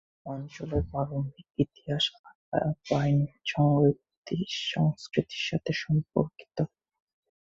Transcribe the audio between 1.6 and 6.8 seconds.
ইতিহাস আলপাইন সংস্কৃতির সাথে সম্পর্কিত।